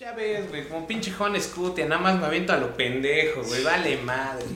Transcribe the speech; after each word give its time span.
Ya 0.00 0.12
ves, 0.12 0.48
güey, 0.48 0.66
como 0.66 0.86
pinche 0.86 1.12
Juan 1.12 1.38
Scutia, 1.38 1.84
nada 1.84 2.00
más 2.00 2.18
me 2.18 2.24
aviento 2.24 2.54
a 2.54 2.56
lo 2.56 2.74
pendejo, 2.74 3.42
güey, 3.42 3.62
vale 3.62 3.98
madre. 3.98 4.46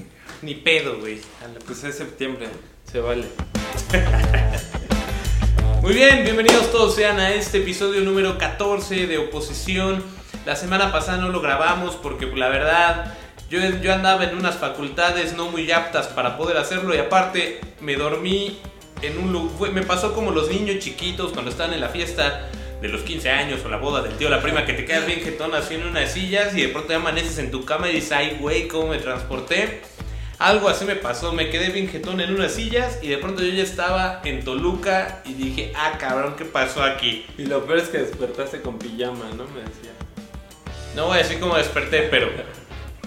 Ni 0.40 0.54
pedo, 0.54 0.98
güey. 1.00 1.20
Pues 1.66 1.84
es 1.84 1.98
septiembre, 1.98 2.48
se 2.90 2.98
vale. 2.98 3.26
Muy 5.82 5.92
bien, 5.92 6.24
bienvenidos 6.24 6.72
todos 6.72 6.94
sean 6.94 7.20
a 7.20 7.34
este 7.34 7.58
episodio 7.58 8.00
número 8.00 8.38
14 8.38 9.06
de 9.06 9.18
Oposición. 9.18 10.02
La 10.46 10.56
semana 10.56 10.90
pasada 10.90 11.18
no 11.18 11.28
lo 11.28 11.42
grabamos 11.42 11.96
porque 11.96 12.24
la 12.24 12.48
verdad 12.48 13.14
yo, 13.50 13.60
yo 13.82 13.92
andaba 13.92 14.24
en 14.24 14.38
unas 14.38 14.56
facultades 14.56 15.36
no 15.36 15.50
muy 15.50 15.70
aptas 15.70 16.06
para 16.06 16.38
poder 16.38 16.56
hacerlo 16.56 16.94
y 16.94 16.98
aparte 16.98 17.60
me 17.82 17.96
dormí 17.96 18.60
en 19.02 19.18
un 19.18 19.30
lugar, 19.30 19.72
me 19.72 19.82
pasó 19.82 20.14
como 20.14 20.30
los 20.30 20.48
niños 20.48 20.78
chiquitos 20.78 21.32
cuando 21.32 21.50
están 21.50 21.74
en 21.74 21.82
la 21.82 21.90
fiesta 21.90 22.48
de 22.80 22.88
los 22.88 23.02
15 23.02 23.30
años 23.30 23.60
o 23.64 23.68
la 23.68 23.76
boda 23.76 24.02
del 24.02 24.14
tío, 24.16 24.28
la 24.28 24.42
prima, 24.42 24.64
que 24.64 24.72
te 24.72 24.84
quedas 24.84 25.06
bien 25.06 25.20
jetón 25.20 25.54
así 25.54 25.74
en 25.74 25.86
unas 25.86 26.12
sillas 26.12 26.56
y 26.56 26.62
de 26.62 26.68
pronto 26.68 26.90
ya 26.90 26.96
amaneces 26.96 27.38
en 27.38 27.50
tu 27.50 27.64
cama 27.64 27.88
y 27.88 27.94
dices, 27.94 28.12
ay, 28.12 28.36
güey, 28.40 28.68
¿cómo 28.68 28.88
me 28.88 28.98
transporté? 28.98 29.82
Algo 30.38 30.68
así 30.68 30.84
me 30.84 30.96
pasó, 30.96 31.32
me 31.32 31.48
quedé 31.48 31.70
bien 31.70 31.88
jetón 31.88 32.20
en 32.20 32.34
unas 32.34 32.52
sillas 32.52 32.98
y 33.02 33.08
de 33.08 33.18
pronto 33.18 33.42
yo 33.42 33.52
ya 33.52 33.62
estaba 33.62 34.20
en 34.24 34.44
Toluca 34.44 35.22
y 35.24 35.34
dije, 35.34 35.72
ah, 35.76 35.96
cabrón, 35.98 36.34
¿qué 36.36 36.44
pasó 36.44 36.82
aquí? 36.82 37.24
Y 37.38 37.46
lo 37.46 37.64
peor 37.64 37.78
es 37.78 37.88
que 37.88 37.98
despertaste 37.98 38.60
con 38.60 38.78
pijama, 38.78 39.30
¿no? 39.36 39.44
Me 39.44 39.60
decía. 39.60 39.92
No 40.94 41.06
voy 41.06 41.18
a 41.18 41.22
decir 41.22 41.40
cómo 41.40 41.56
desperté, 41.56 42.08
pero 42.10 42.30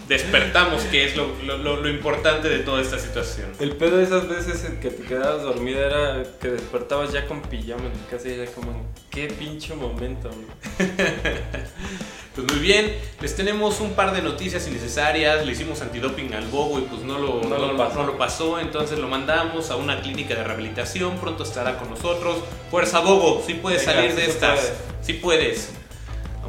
despertamos, 0.07 0.83
que 0.83 1.05
es 1.05 1.15
lo, 1.17 1.27
lo, 1.43 1.57
lo, 1.57 1.89
importante 1.89 2.47
de 2.49 2.59
toda 2.59 2.81
esta 2.81 2.97
situación. 2.97 3.47
El 3.59 3.75
pedo 3.75 3.97
de 3.97 4.03
esas 4.03 4.27
veces 4.27 4.63
en 4.65 4.79
que 4.79 4.89
te 4.89 5.03
quedabas 5.03 5.43
dormida 5.43 5.85
era 5.85 6.23
que 6.39 6.49
despertabas 6.49 7.11
ya 7.11 7.27
con 7.27 7.41
pijama 7.41 7.83
en 7.85 7.91
casa 8.09 8.29
y 8.29 8.33
era 8.33 8.49
como, 8.51 8.85
qué 9.09 9.27
pinche 9.27 9.75
momento. 9.75 10.29
pues 12.35 12.47
muy 12.51 12.59
bien, 12.59 12.95
les 13.19 13.35
tenemos 13.35 13.79
un 13.81 13.93
par 13.93 14.13
de 14.13 14.21
noticias 14.21 14.67
innecesarias, 14.67 15.45
le 15.45 15.51
hicimos 15.51 15.81
antidoping 15.81 16.33
al 16.33 16.47
bobo 16.47 16.79
y 16.79 16.83
pues 16.83 17.01
no 17.01 17.19
lo, 17.19 17.41
No 17.43 17.57
lo 17.57 17.75
pasó. 17.77 17.95
no 17.99 18.07
lo 18.07 18.17
pasó, 18.17 18.59
entonces 18.59 18.99
lo 18.99 19.07
mandamos 19.07 19.71
a 19.71 19.75
una 19.75 20.01
clínica 20.01 20.35
de 20.35 20.43
rehabilitación, 20.43 21.17
pronto 21.17 21.43
estará 21.43 21.77
con 21.77 21.89
nosotros. 21.89 22.37
Fuerza 22.71 22.99
bobo, 22.99 23.43
sí 23.45 23.55
puedes 23.55 23.85
Venga, 23.85 23.93
salir 24.01 24.15
de 24.15 24.25
estas, 24.25 24.59
puede. 24.59 24.73
sí 25.01 25.13
puedes. 25.13 25.69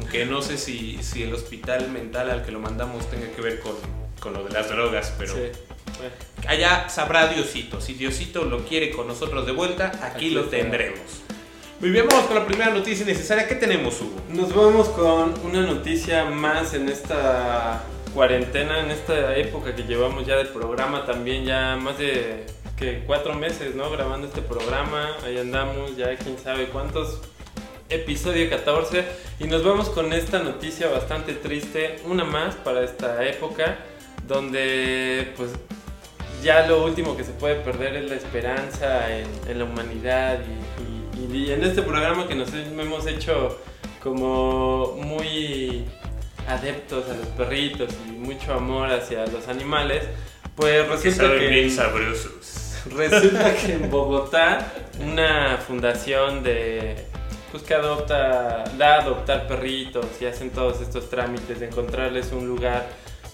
Aunque 0.09 0.25
no 0.25 0.41
sé 0.41 0.57
si, 0.57 0.97
si 1.03 1.21
el 1.21 1.31
hospital 1.35 1.91
mental 1.91 2.31
al 2.31 2.43
que 2.43 2.51
lo 2.51 2.59
mandamos 2.59 3.07
tenga 3.11 3.27
que 3.27 3.43
ver 3.43 3.59
con, 3.59 3.75
con 4.19 4.33
lo 4.33 4.43
de 4.43 4.49
las 4.49 4.67
drogas, 4.67 5.13
pero... 5.19 5.35
Sí. 5.35 5.41
Bueno, 5.99 6.13
Allá 6.47 6.89
sabrá 6.89 7.27
Diosito. 7.27 7.79
Si 7.79 7.93
Diosito 7.93 8.43
lo 8.45 8.65
quiere 8.65 8.89
con 8.89 9.07
nosotros 9.07 9.45
de 9.45 9.51
vuelta, 9.51 9.91
aquí, 10.01 10.01
Aquí 10.01 10.29
lo 10.31 10.45
tendremos. 10.45 11.21
Vamos 11.79 12.25
con 12.25 12.35
la 12.37 12.47
primera 12.47 12.71
noticia 12.71 13.05
necesaria. 13.05 13.47
¿Qué 13.47 13.53
tenemos, 13.53 14.01
Hugo? 14.01 14.19
Nos 14.29 14.55
vamos 14.55 14.89
con 14.89 15.39
una 15.45 15.61
noticia 15.61 16.25
más 16.25 16.73
en 16.73 16.89
esta 16.89 17.83
cuarentena, 18.11 18.79
en 18.79 18.89
esta 18.89 19.37
época 19.37 19.75
que 19.75 19.83
llevamos 19.83 20.25
ya 20.25 20.37
del 20.37 20.47
programa, 20.47 21.05
también 21.05 21.45
ya 21.45 21.75
más 21.75 21.99
de 21.99 22.47
que 22.79 23.03
cuatro 23.05 23.35
meses, 23.35 23.75
¿no? 23.75 23.91
Grabando 23.91 24.25
este 24.25 24.41
programa, 24.41 25.17
ahí 25.23 25.37
andamos, 25.37 25.95
ya 25.95 26.15
quién 26.15 26.39
sabe 26.39 26.69
cuántos, 26.69 27.21
episodio 27.89 28.49
14, 28.49 29.03
y 29.39 29.45
nos 29.45 29.63
vamos 29.63 29.89
con 29.89 30.13
esta 30.13 30.39
noticia 30.39 30.87
bastante 30.89 31.33
triste, 31.33 31.97
una 32.05 32.23
más 32.23 32.55
para 32.55 32.83
esta 32.83 33.25
época, 33.27 33.77
donde 34.27 35.33
pues 35.37 35.51
ya 36.43 36.67
lo 36.67 36.83
último 36.85 37.17
que 37.17 37.23
se 37.23 37.31
puede 37.31 37.55
perder 37.55 37.95
es 37.97 38.09
la 38.09 38.15
esperanza 38.15 39.15
en, 39.17 39.27
en 39.47 39.59
la 39.59 39.65
humanidad 39.65 40.39
y, 40.39 40.83
y- 40.83 41.45
y 41.45 41.51
en 41.51 41.63
este 41.63 41.81
programa 41.83 42.27
que 42.27 42.33
nos 42.35 42.49
hemos 42.53 43.05
hecho 43.05 43.59
como 44.01 44.93
muy 44.97 45.83
adeptos 46.47 47.05
a 47.09 47.13
los 47.13 47.27
perritos 47.27 47.93
y 48.07 48.11
mucho 48.11 48.53
amor 48.53 48.89
hacia 48.91 49.25
los 49.27 49.47
animales, 49.47 50.05
pues 50.55 50.87
resulta 50.87 51.37
que, 51.37 51.69
sabrosos. 51.69 52.75
resulta 52.95 53.55
que 53.55 53.73
en 53.73 53.91
Bogotá 53.91 54.71
una 55.01 55.57
fundación 55.57 56.41
de 56.41 56.95
pues 57.51 57.63
que 57.63 57.73
adopta 57.73 58.63
da 58.77 58.95
a 58.95 59.01
adoptar 59.01 59.47
perritos 59.47 60.05
y 60.21 60.25
hacen 60.25 60.51
todos 60.51 60.81
estos 60.81 61.09
trámites 61.09 61.59
de 61.59 61.67
encontrarles 61.67 62.31
un 62.31 62.47
lugar 62.47 62.87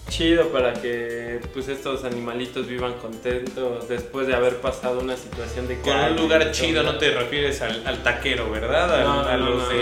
chido 0.08 0.48
para 0.48 0.72
que 0.72 1.40
pues 1.52 1.66
estos 1.68 2.04
animalitos 2.04 2.66
vivan 2.68 2.94
contentos 2.94 3.88
después 3.88 4.26
de 4.28 4.34
haber 4.34 4.58
pasado 4.58 5.00
una 5.00 5.16
situación 5.16 5.66
de 5.66 5.80
Con 5.80 5.96
un 5.96 6.16
lugar 6.16 6.52
chido 6.52 6.82
no 6.82 6.96
te 6.96 7.10
refieres 7.10 7.60
al, 7.60 7.84
al 7.86 8.02
taquero, 8.02 8.50
¿verdad? 8.50 9.04
No, 9.04 9.20
a 9.28 9.36
no, 9.36 9.50
los 9.50 9.68
no. 9.68 9.76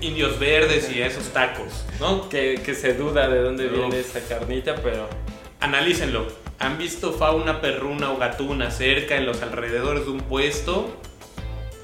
indios 0.00 0.38
verdes 0.38 0.90
y 0.94 1.02
a 1.02 1.06
esos 1.06 1.24
tacos, 1.30 1.84
¿no? 1.98 2.28
que, 2.28 2.60
que 2.64 2.74
se 2.74 2.94
duda 2.94 3.28
de 3.28 3.40
dónde 3.40 3.66
viene 3.66 3.98
esa 4.00 4.20
carnita 4.20 4.76
pero 4.82 5.08
Analícenlo. 5.60 6.26
¿Han 6.58 6.78
visto 6.78 7.12
fauna 7.12 7.60
perruna 7.60 8.12
o 8.12 8.18
gatuna 8.18 8.70
cerca 8.70 9.16
en 9.16 9.26
los 9.26 9.42
alrededores 9.42 10.04
de 10.06 10.10
un 10.10 10.20
puesto? 10.20 10.96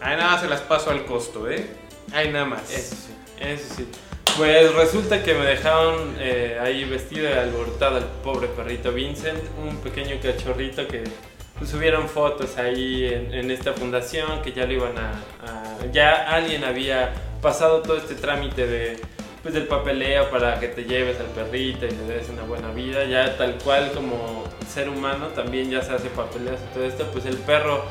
Ahí 0.00 0.16
nada 0.16 0.38
se 0.40 0.48
las 0.48 0.60
paso 0.60 0.90
al 0.90 1.04
costo, 1.04 1.50
¿eh? 1.50 1.66
Ahí 2.12 2.30
nada 2.30 2.44
más. 2.44 2.70
Eso 2.72 2.94
sí, 2.96 3.12
eso 3.40 3.74
sí. 3.76 3.88
Pues 4.36 4.74
resulta 4.74 5.22
que 5.22 5.34
me 5.34 5.44
dejaron 5.44 6.16
eh, 6.18 6.58
ahí 6.62 6.84
vestido 6.84 7.28
y 7.28 7.32
alborotado 7.34 7.96
al 7.98 8.04
pobre 8.24 8.48
perrito 8.48 8.90
Vincent, 8.92 9.38
un 9.62 9.76
pequeño 9.78 10.16
cachorrito 10.22 10.88
que 10.88 11.04
pues, 11.58 11.70
subieron 11.70 12.08
fotos 12.08 12.56
ahí 12.56 13.04
en, 13.12 13.32
en 13.34 13.50
esta 13.50 13.74
fundación, 13.74 14.40
que 14.42 14.52
ya 14.52 14.64
lo 14.64 14.72
iban 14.72 14.96
a, 14.98 15.10
a- 15.10 15.86
Ya 15.92 16.32
alguien 16.34 16.64
había 16.64 17.12
pasado 17.42 17.82
todo 17.82 17.98
este 17.98 18.14
trámite 18.14 18.66
de 18.66 19.00
pues 19.42 19.54
del 19.54 19.66
papeleo 19.66 20.30
para 20.30 20.60
que 20.60 20.68
te 20.68 20.84
lleves 20.84 21.18
al 21.18 21.26
perrito 21.26 21.84
y 21.84 21.90
le 21.90 22.14
des 22.14 22.28
una 22.28 22.42
buena 22.44 22.70
vida, 22.70 23.04
ya 23.04 23.36
tal 23.36 23.56
cual 23.64 23.90
como 23.92 24.44
ser 24.72 24.88
humano 24.88 25.26
también 25.34 25.68
ya 25.68 25.82
se 25.82 25.92
hace 25.92 26.08
papeleos 26.10 26.60
y 26.70 26.74
todo 26.74 26.84
esto, 26.86 27.06
pues 27.12 27.26
el 27.26 27.36
perro 27.38 27.84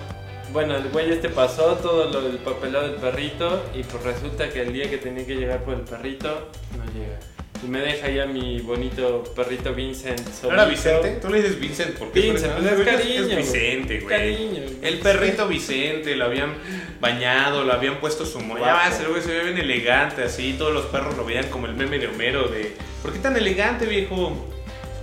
bueno, 0.51 0.75
el 0.75 0.89
güey 0.89 1.11
este 1.11 1.29
pasó 1.29 1.75
todo 1.75 2.11
lo 2.11 2.21
del 2.21 2.37
papeleo 2.39 2.81
del 2.81 2.95
perrito 2.95 3.63
y 3.73 3.83
pues 3.83 4.03
resulta 4.03 4.49
que 4.49 4.61
el 4.61 4.73
día 4.73 4.89
que 4.89 4.97
tenía 4.97 5.25
que 5.25 5.35
llegar 5.35 5.63
por 5.63 5.75
el 5.75 5.81
perrito 5.81 6.49
no 6.77 6.85
llega. 6.93 7.19
Y 7.63 7.67
me 7.67 7.79
deja 7.79 8.09
ya 8.09 8.25
mi 8.25 8.59
bonito 8.59 9.23
perrito 9.35 9.73
Vincent. 9.73 10.19
¿No 10.43 10.51
era. 10.51 10.65
Vicente? 10.65 11.19
Tú 11.21 11.29
le 11.29 11.41
dices 11.43 11.59
Vicente 11.59 11.95
porque 11.97 12.19
Vincent, 12.19 12.53
pues 12.53 12.71
es 12.71 12.85
cariño, 12.85 13.23
güey. 13.25 13.35
Vicente, 13.35 13.99
güey. 13.99 14.17
Cariño. 14.17 14.63
El 14.81 14.99
perrito 14.99 15.47
Vicente, 15.47 16.15
lo 16.15 16.25
habían 16.25 16.55
bañado, 16.99 17.63
lo 17.63 17.71
habían 17.71 17.99
puesto 17.99 18.25
su 18.25 18.39
moña. 18.39 18.61
Ya 18.61 18.73
Guapo. 18.73 18.89
va, 18.89 18.95
ese 18.95 19.05
güey 19.07 19.21
se 19.21 19.31
ve 19.31 19.43
bien 19.43 19.57
elegante, 19.59 20.23
así. 20.23 20.55
Todos 20.57 20.73
los 20.73 20.85
perros 20.87 21.15
lo 21.15 21.23
veían 21.23 21.49
como 21.49 21.67
el 21.67 21.75
meme 21.75 21.99
de 21.99 22.07
Homero 22.07 22.47
de... 22.47 22.75
¿Por 23.03 23.13
qué 23.13 23.19
tan 23.19 23.37
elegante, 23.37 23.85
viejo? 23.85 24.35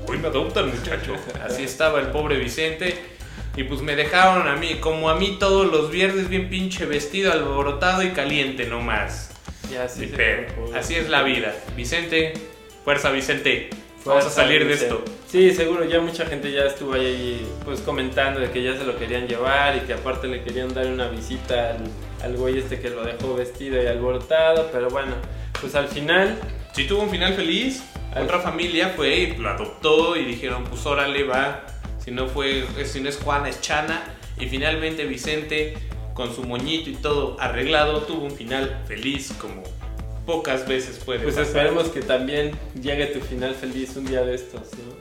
Hoy 0.08 0.18
me 0.18 0.28
adoptan, 0.28 0.68
muchacho. 0.68 1.14
Así 1.44 1.62
estaba 1.62 2.00
el 2.00 2.06
pobre 2.06 2.38
Vicente. 2.38 3.17
Y 3.56 3.64
pues 3.64 3.80
me 3.82 3.96
dejaron 3.96 4.46
a 4.46 4.54
mí, 4.56 4.76
como 4.80 5.10
a 5.10 5.16
mí 5.16 5.36
todos 5.40 5.66
los 5.70 5.90
viernes, 5.90 6.28
bien 6.28 6.48
pinche 6.48 6.86
vestido, 6.86 7.32
alborotado 7.32 8.02
y 8.04 8.10
caliente 8.10 8.66
nomás. 8.66 9.30
Ya 9.70 9.88
fue. 9.88 10.46
Así 10.74 10.94
es 10.94 11.08
la 11.08 11.22
vida. 11.22 11.54
Vicente, 11.76 12.34
fuerza 12.84 13.10
Vicente. 13.10 13.68
Vamos 14.04 14.24
a 14.24 14.30
Fuerza, 14.30 14.42
salir 14.42 14.60
de 14.60 14.68
Vincent. 14.68 14.92
esto. 14.92 15.04
Sí, 15.26 15.52
seguro, 15.52 15.84
ya 15.84 16.00
mucha 16.00 16.24
gente 16.24 16.50
ya 16.52 16.62
estuvo 16.62 16.94
ahí 16.94 17.44
pues 17.64 17.80
comentando 17.80 18.40
de 18.40 18.50
que 18.50 18.62
ya 18.62 18.74
se 18.78 18.84
lo 18.84 18.96
querían 18.96 19.26
llevar 19.26 19.76
y 19.76 19.80
que 19.80 19.92
aparte 19.92 20.28
le 20.28 20.42
querían 20.42 20.72
dar 20.72 20.86
una 20.86 21.08
visita 21.08 21.72
al, 21.72 21.84
al 22.22 22.36
güey 22.36 22.58
este 22.58 22.80
que 22.80 22.88
lo 22.90 23.04
dejó 23.04 23.34
vestido 23.34 23.82
y 23.82 23.86
alborotado, 23.86 24.70
pero 24.72 24.88
bueno, 24.88 25.14
pues 25.60 25.74
al 25.74 25.88
final 25.88 26.38
Si 26.72 26.86
tuvo 26.86 27.02
un 27.02 27.10
final 27.10 27.34
feliz, 27.34 27.82
Al- 28.14 28.22
otra 28.22 28.38
familia 28.38 28.90
fue 28.96 29.14
y 29.16 29.36
lo 29.36 29.50
adoptó 29.50 30.16
y 30.16 30.24
dijeron, 30.24 30.64
pues 30.64 30.86
órale, 30.86 31.24
va. 31.24 31.66
Si 32.08 32.14
no, 32.14 32.26
fue, 32.26 32.64
si 32.86 33.02
no 33.02 33.10
es 33.10 33.18
Juana, 33.18 33.50
es 33.50 33.60
Chana. 33.60 34.02
Y 34.40 34.46
finalmente 34.46 35.04
Vicente, 35.04 35.76
con 36.14 36.34
su 36.34 36.42
moñito 36.42 36.88
y 36.88 36.94
todo 36.94 37.36
arreglado, 37.38 38.00
tuvo 38.04 38.24
un 38.24 38.30
final 38.30 38.82
feliz 38.88 39.30
como 39.38 39.62
pocas 40.24 40.66
veces 40.66 41.02
puede 41.04 41.18
Pues 41.20 41.34
pasar. 41.34 41.48
esperemos 41.48 41.88
que 41.90 42.00
también 42.00 42.52
llegue 42.80 43.08
tu 43.08 43.20
final 43.20 43.54
feliz 43.54 43.94
un 43.96 44.06
día 44.06 44.22
de 44.22 44.36
estos, 44.36 44.62
¿no? 44.72 44.94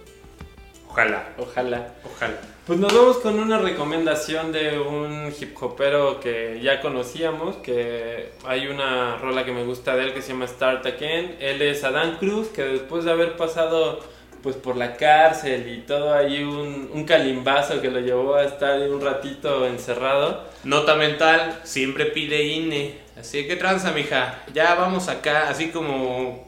Ojalá, 0.90 1.30
Ojalá. 1.38 1.94
ojalá. 2.14 2.42
Pues 2.66 2.78
nos 2.78 2.94
vamos 2.94 3.18
con 3.20 3.40
una 3.40 3.58
recomendación 3.58 4.52
de 4.52 4.78
un 4.78 5.32
hip 5.40 5.56
hopero 5.64 6.20
que 6.20 6.60
ya 6.62 6.82
conocíamos, 6.82 7.56
que 7.58 8.32
hay 8.46 8.68
una 8.68 9.16
rola 9.18 9.46
que 9.46 9.54
me 9.54 9.64
gusta 9.64 9.96
de 9.96 10.04
él 10.08 10.14
que 10.14 10.22
se 10.22 10.34
llama 10.34 10.48
Start 10.48 10.86
Again. 10.86 11.38
Él 11.40 11.62
es 11.62 11.86
Adán 11.86 12.18
Cruz, 12.20 12.50
que 12.50 12.64
después 12.64 13.06
de 13.06 13.12
haber 13.12 13.38
pasado 13.38 14.02
pues 14.44 14.56
por 14.56 14.78
la 14.78 14.96
cárcel 14.96 15.68
y 15.68 15.82
todo 15.86 16.14
ahí 16.14 16.44
un, 16.44 16.90
un 16.94 17.04
calimbazo 17.06 17.82
que 17.82 17.92
lo 17.92 18.00
llevó 18.00 18.36
a 18.36 18.44
estar 18.44 18.80
un 18.90 19.02
ratito 19.02 19.66
encerrado, 19.66 20.46
Nota 20.64 20.96
mental, 20.96 21.62
siempre 21.64 22.08
pide 22.08 22.44
INE. 22.44 22.98
Así 23.18 23.48
que 23.48 23.56
tranza, 23.56 23.92
mija. 23.92 24.44
Ya 24.54 24.76
vamos 24.76 25.08
acá, 25.08 25.48
así 25.50 25.70
como. 25.70 26.48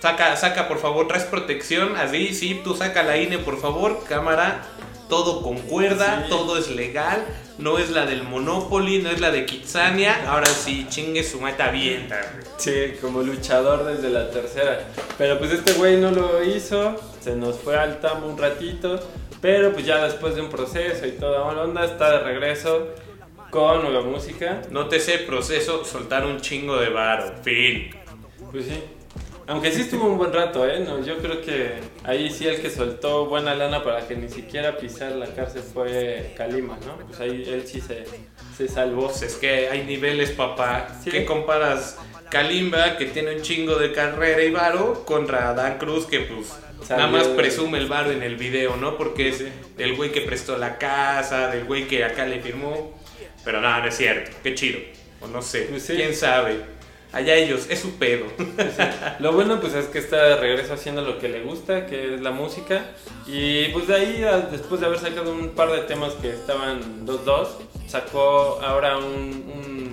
Saca, 0.00 0.36
saca, 0.36 0.68
por 0.68 0.78
favor, 0.78 1.08
traes 1.08 1.24
protección. 1.24 1.96
Así, 1.96 2.34
sí, 2.34 2.60
tú 2.62 2.74
saca 2.74 3.02
la 3.02 3.16
INE, 3.16 3.38
por 3.38 3.58
favor, 3.58 4.04
cámara. 4.06 4.62
Todo 5.08 5.42
concuerda, 5.42 6.24
Sí. 6.24 6.30
todo 6.30 6.58
es 6.58 6.70
legal. 6.70 7.24
No 7.58 7.78
es 7.78 7.90
la 7.90 8.06
del 8.06 8.22
Monopoly, 8.22 9.02
no 9.02 9.10
es 9.10 9.20
la 9.20 9.30
de 9.30 9.44
Kitsania. 9.46 10.30
Ahora 10.30 10.46
sí, 10.46 10.86
chingue 10.88 11.24
su 11.24 11.40
mata 11.40 11.70
güey. 11.70 12.06
Sí, 12.56 12.92
como 13.00 13.22
luchador 13.22 13.84
desde 13.84 14.10
la 14.10 14.30
tercera. 14.30 14.80
Pero 15.16 15.38
pues 15.38 15.50
este 15.52 15.72
güey 15.72 15.96
no 15.96 16.10
lo 16.10 16.44
hizo, 16.44 16.94
se 17.20 17.34
nos 17.34 17.56
fue 17.58 17.76
al 17.76 18.00
tambo 18.00 18.28
un 18.28 18.38
ratito, 18.38 19.00
pero 19.40 19.72
pues 19.72 19.86
ya 19.86 20.04
después 20.04 20.34
de 20.36 20.42
un 20.42 20.50
proceso 20.50 21.06
y 21.06 21.12
toda 21.12 21.52
la 21.52 21.62
onda 21.62 21.84
está 21.84 22.10
de 22.12 22.18
regreso 22.20 22.88
con 23.50 23.82
nueva 23.82 24.02
música. 24.02 24.62
No 24.70 24.86
te 24.88 24.96
ese 24.96 25.18
proceso, 25.18 25.84
soltar 25.84 26.26
un 26.26 26.40
chingo 26.40 26.76
de 26.76 26.90
varo. 26.90 27.32
Fin. 27.42 27.90
Pues 28.52 28.66
sí. 28.66 28.82
Aunque 29.48 29.72
sí 29.72 29.80
estuvo 29.80 30.06
un 30.06 30.18
buen 30.18 30.30
rato, 30.30 30.68
¿eh? 30.68 30.80
No, 30.80 31.02
yo 31.02 31.16
creo 31.18 31.40
que 31.40 31.76
ahí 32.04 32.30
sí 32.30 32.46
el 32.46 32.60
que 32.60 32.68
soltó 32.68 33.24
buena 33.24 33.54
lana 33.54 33.82
para 33.82 34.06
que 34.06 34.14
ni 34.14 34.28
siquiera 34.28 34.76
pisar 34.76 35.12
la 35.12 35.26
cárcel 35.26 35.62
fue 35.62 36.34
Kalima, 36.36 36.78
¿no? 36.86 36.98
Pues 37.06 37.18
ahí 37.20 37.44
él 37.46 37.66
sí 37.66 37.80
se, 37.80 38.04
se 38.54 38.68
salvó. 38.68 39.06
Pues 39.06 39.22
es 39.22 39.36
que 39.36 39.70
hay 39.70 39.84
niveles, 39.84 40.32
papá. 40.32 40.88
Sí. 41.02 41.10
¿Qué 41.10 41.24
comparas 41.24 41.96
Kalimba, 42.30 42.98
que 42.98 43.06
tiene 43.06 43.36
un 43.36 43.40
chingo 43.40 43.76
de 43.76 43.92
carrera 43.92 44.42
y 44.42 44.50
varo, 44.50 45.06
contra 45.06 45.54
Dan 45.54 45.78
Cruz, 45.78 46.04
que 46.04 46.20
pues 46.20 46.48
Salió 46.86 47.06
nada 47.06 47.18
más 47.18 47.28
presume 47.28 47.78
el 47.78 47.86
varo 47.86 48.10
en 48.12 48.22
el 48.22 48.36
video, 48.36 48.76
¿no? 48.76 48.98
Porque 48.98 49.30
es 49.30 49.44
del 49.78 49.96
güey 49.96 50.12
que 50.12 50.20
prestó 50.20 50.58
la 50.58 50.76
casa, 50.76 51.48
del 51.48 51.64
güey 51.64 51.88
que 51.88 52.04
acá 52.04 52.26
le 52.26 52.40
firmó. 52.40 52.98
Pero 53.46 53.62
nada, 53.62 53.80
no 53.80 53.88
es 53.88 53.96
cierto. 53.96 54.30
Qué 54.42 54.54
chido. 54.54 54.78
O 55.22 55.26
no 55.26 55.40
sé. 55.40 55.62
Pues 55.70 55.84
sí. 55.84 55.94
¿Quién 55.94 56.14
sabe? 56.14 56.77
Allá 57.12 57.34
ellos, 57.34 57.66
es 57.70 57.80
su 57.80 57.92
pedo. 57.96 58.26
Lo 59.18 59.32
bueno 59.32 59.60
pues 59.60 59.74
es 59.74 59.86
que 59.86 59.98
está 59.98 60.22
de 60.24 60.36
regreso 60.36 60.74
haciendo 60.74 61.02
lo 61.02 61.18
que 61.18 61.28
le 61.28 61.42
gusta, 61.42 61.86
que 61.86 62.14
es 62.14 62.20
la 62.20 62.30
música. 62.32 62.84
Y 63.26 63.68
pues 63.68 63.88
de 63.88 63.94
ahí, 63.94 64.24
después 64.50 64.80
de 64.80 64.86
haber 64.86 64.98
sacado 64.98 65.32
un 65.32 65.50
par 65.50 65.70
de 65.70 65.80
temas 65.80 66.12
que 66.14 66.30
estaban 66.30 67.06
2-2, 67.06 67.48
sacó 67.86 68.60
ahora 68.62 68.98
un, 68.98 69.04
un, 69.04 69.92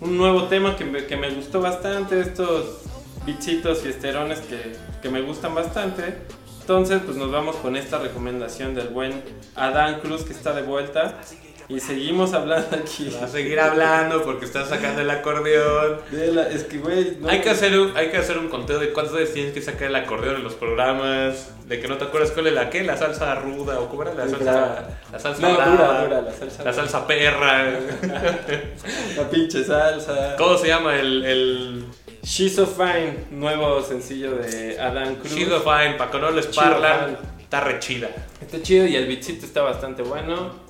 un 0.00 0.16
nuevo 0.16 0.44
tema 0.44 0.76
que 0.76 0.84
me, 0.84 1.04
que 1.04 1.16
me 1.16 1.28
gustó 1.30 1.60
bastante, 1.60 2.20
estos 2.20 2.82
bichitos 3.26 3.84
y 3.84 3.88
esterones 3.88 4.40
que, 4.40 4.76
que 5.02 5.10
me 5.10 5.20
gustan 5.20 5.54
bastante. 5.54 6.14
Entonces 6.62 7.00
pues 7.04 7.16
nos 7.16 7.30
vamos 7.30 7.56
con 7.56 7.76
esta 7.76 7.98
recomendación 7.98 8.74
del 8.74 8.88
buen 8.88 9.22
Adán 9.54 10.00
Cruz 10.00 10.24
que 10.24 10.32
está 10.32 10.52
de 10.54 10.62
vuelta. 10.62 11.20
Y 11.68 11.80
seguimos 11.80 12.32
hablando 12.32 12.76
aquí. 12.76 13.10
Va 13.20 13.24
a 13.26 13.28
seguir 13.28 13.58
hablando 13.58 14.22
porque 14.22 14.44
está 14.44 14.64
sacando 14.64 15.00
el 15.02 15.10
acordeón. 15.10 15.98
De 16.12 16.30
la- 16.32 16.48
es 16.48 16.62
que 16.64 16.78
güey... 16.78 17.16
no- 17.20 17.28
Hay 17.28 17.40
que, 17.40 17.50
hacer 17.50 17.76
un, 17.78 17.96
hay 17.96 18.10
que 18.10 18.18
hacer 18.18 18.38
un 18.38 18.48
conteo 18.48 18.78
de 18.78 18.92
cuántas 18.92 19.14
veces 19.14 19.34
tienes 19.34 19.52
que 19.52 19.60
sacar 19.60 19.88
el 19.88 19.96
acordeón 19.96 20.36
en 20.36 20.44
los 20.44 20.54
programas. 20.54 21.50
De 21.66 21.80
que 21.80 21.88
no 21.88 21.96
te 21.98 22.04
acuerdas 22.04 22.30
cuál 22.30 22.46
es 22.46 22.52
la 22.52 22.70
que, 22.70 22.84
la 22.84 22.96
salsa 22.96 23.34
ruda 23.34 23.80
o 23.80 23.88
cómo 23.88 24.02
era 24.02 24.14
la 24.14 24.28
salsa. 24.28 24.36
brava. 24.44 24.88
La 25.10 25.18
salsa 25.18 25.42
No, 25.42 25.54
brava, 25.56 25.70
dura, 25.72 26.02
dura, 26.04 26.20
la 26.22 26.32
salsa 26.32 26.62
La 26.64 26.72
salsa 26.72 27.06
perra. 27.06 27.64
La 29.16 29.28
pinche 29.30 29.64
salsa. 29.64 30.36
¿Cómo 30.36 30.56
se 30.58 30.68
llama 30.68 30.96
el. 30.98 31.24
el 31.24 31.84
She's 32.22 32.54
So 32.56 32.66
Fine, 32.66 33.26
nuevo 33.30 33.80
sencillo 33.82 34.32
de 34.36 34.78
Adam 34.80 35.14
Cruz. 35.16 35.34
Chido 35.34 35.60
Fine? 35.60 35.94
Para 35.98 36.10
que 36.10 36.18
no 36.18 36.30
les 36.30 36.46
parlan. 36.48 37.16
Está 37.40 37.60
re 37.60 37.78
chida. 37.78 38.08
Está 38.40 38.60
chido 38.62 38.84
y 38.86 38.96
el 38.96 39.06
beatcito 39.06 39.46
está 39.46 39.62
bastante 39.62 40.02
bueno. 40.02 40.65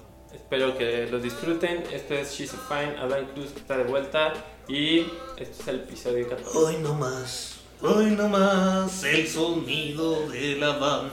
Espero 0.46 0.78
que 0.78 1.08
lo 1.10 1.18
disfruten. 1.18 1.82
Esto 1.92 2.14
es 2.14 2.32
She's 2.32 2.52
So 2.52 2.56
Fine, 2.68 2.96
Adam 3.00 3.26
Cruz 3.34 3.50
que 3.50 3.58
está 3.58 3.78
de 3.78 3.82
vuelta. 3.82 4.32
Y 4.68 5.00
este 5.36 5.60
es 5.60 5.66
el 5.66 5.76
episodio 5.80 6.28
14. 6.28 6.56
Hoy 6.56 6.76
no 6.80 6.94
más, 6.94 7.56
hoy 7.82 8.12
no 8.12 8.28
más 8.28 9.02
el 9.02 9.26
sonido 9.26 10.28
de 10.28 10.54
la 10.54 10.76
banda. 10.78 11.10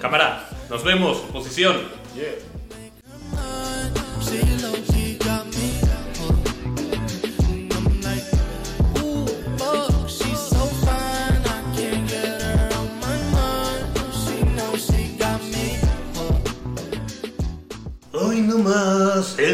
Cámara, 0.00 0.48
nos 0.68 0.82
vemos, 0.82 1.18
oposición. 1.18 1.76
She 4.20 4.81